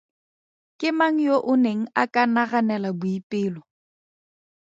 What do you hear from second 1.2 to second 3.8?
yo o neng a ka naganela Boipelo?